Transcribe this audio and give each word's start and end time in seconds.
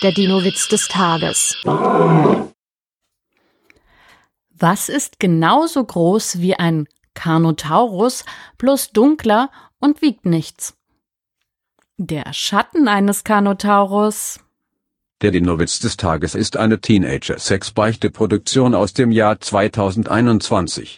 Der 0.00 0.12
Dino-Witz 0.12 0.68
des 0.68 0.86
Tages. 0.86 1.56
Was 4.50 4.88
ist 4.88 5.18
genauso 5.18 5.84
groß 5.84 6.38
wie 6.38 6.54
ein 6.54 6.86
Carnotaurus, 7.14 8.24
bloß 8.58 8.92
dunkler 8.92 9.50
und 9.80 10.00
wiegt 10.00 10.24
nichts? 10.24 10.74
Der 11.96 12.32
Schatten 12.32 12.86
eines 12.86 13.24
Carnotaurus. 13.24 14.38
Der 15.20 15.32
Dino-Witz 15.32 15.80
des 15.80 15.96
Tages 15.96 16.36
ist 16.36 16.56
eine 16.56 16.80
Teenager-Sex-Beichte-Produktion 16.80 18.76
aus 18.76 18.92
dem 18.94 19.10
Jahr 19.10 19.40
2021. 19.40 20.96